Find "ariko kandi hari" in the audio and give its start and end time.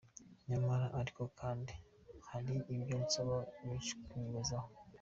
0.99-2.53